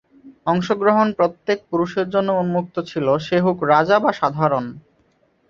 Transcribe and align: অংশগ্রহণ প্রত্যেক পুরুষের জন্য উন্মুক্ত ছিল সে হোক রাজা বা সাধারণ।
অংশগ্রহণ 0.45 1.07
প্রত্যেক 1.19 1.57
পুরুষের 1.69 2.07
জন্য 2.09 2.29
উন্মুক্ত 2.41 2.75
ছিল 2.89 3.07
সে 3.25 3.37
হোক 3.39 3.57
রাজা 3.71 3.97
বা 3.99 4.11
সাধারণ। 4.13 4.65